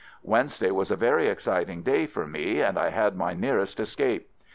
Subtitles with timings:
[0.33, 4.31] Wednesday was a very exciting day for me, and I had my nearest escape.